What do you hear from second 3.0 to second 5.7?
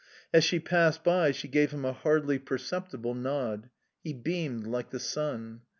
nod. He beamed like the sun...